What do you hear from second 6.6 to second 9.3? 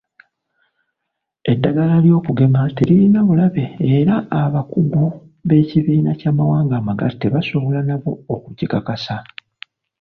amagatte basobola nabo okukikakasa.